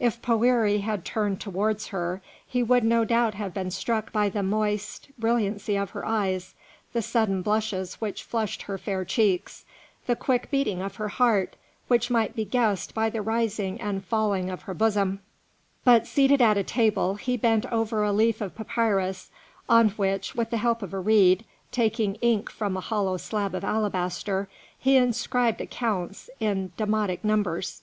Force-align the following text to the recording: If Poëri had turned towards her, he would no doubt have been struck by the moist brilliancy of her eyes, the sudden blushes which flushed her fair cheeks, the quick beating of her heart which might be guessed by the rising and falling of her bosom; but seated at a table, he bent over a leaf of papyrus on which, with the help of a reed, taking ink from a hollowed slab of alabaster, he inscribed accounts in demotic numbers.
If 0.00 0.22
Poëri 0.22 0.80
had 0.80 1.04
turned 1.04 1.38
towards 1.38 1.88
her, 1.88 2.22
he 2.48 2.62
would 2.62 2.82
no 2.82 3.04
doubt 3.04 3.34
have 3.34 3.52
been 3.52 3.70
struck 3.70 4.10
by 4.10 4.30
the 4.30 4.42
moist 4.42 5.08
brilliancy 5.18 5.76
of 5.76 5.90
her 5.90 6.02
eyes, 6.06 6.54
the 6.94 7.02
sudden 7.02 7.42
blushes 7.42 7.96
which 7.96 8.22
flushed 8.22 8.62
her 8.62 8.78
fair 8.78 9.04
cheeks, 9.04 9.66
the 10.06 10.16
quick 10.16 10.50
beating 10.50 10.80
of 10.80 10.96
her 10.96 11.08
heart 11.08 11.56
which 11.88 12.08
might 12.10 12.34
be 12.34 12.46
guessed 12.46 12.94
by 12.94 13.10
the 13.10 13.20
rising 13.20 13.78
and 13.78 14.02
falling 14.06 14.48
of 14.48 14.62
her 14.62 14.72
bosom; 14.72 15.20
but 15.84 16.06
seated 16.06 16.40
at 16.40 16.56
a 16.56 16.62
table, 16.64 17.16
he 17.16 17.36
bent 17.36 17.70
over 17.70 18.02
a 18.02 18.14
leaf 18.14 18.40
of 18.40 18.54
papyrus 18.54 19.30
on 19.68 19.90
which, 19.90 20.34
with 20.34 20.48
the 20.48 20.56
help 20.56 20.80
of 20.82 20.94
a 20.94 20.98
reed, 20.98 21.44
taking 21.70 22.14
ink 22.22 22.48
from 22.50 22.78
a 22.78 22.80
hollowed 22.80 23.20
slab 23.20 23.54
of 23.54 23.62
alabaster, 23.62 24.48
he 24.78 24.96
inscribed 24.96 25.60
accounts 25.60 26.30
in 26.40 26.72
demotic 26.78 27.22
numbers. 27.22 27.82